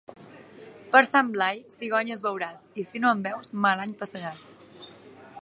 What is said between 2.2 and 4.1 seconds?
veuràs, i si no en veus, mal any